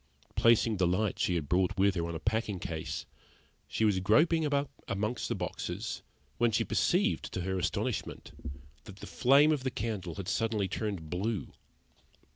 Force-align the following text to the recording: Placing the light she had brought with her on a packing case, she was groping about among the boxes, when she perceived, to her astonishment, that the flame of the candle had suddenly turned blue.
Placing 0.35 0.77
the 0.77 0.87
light 0.87 1.19
she 1.19 1.35
had 1.35 1.47
brought 1.47 1.77
with 1.77 1.93
her 1.93 2.07
on 2.07 2.15
a 2.15 2.19
packing 2.19 2.57
case, 2.57 3.05
she 3.67 3.85
was 3.85 3.99
groping 3.99 4.43
about 4.43 4.71
among 4.87 5.15
the 5.27 5.35
boxes, 5.35 6.01
when 6.39 6.49
she 6.51 6.63
perceived, 6.63 7.31
to 7.33 7.41
her 7.41 7.59
astonishment, 7.59 8.31
that 8.85 8.95
the 8.95 9.05
flame 9.05 9.51
of 9.51 9.63
the 9.63 9.69
candle 9.69 10.15
had 10.15 10.27
suddenly 10.27 10.67
turned 10.67 11.11
blue. 11.11 11.51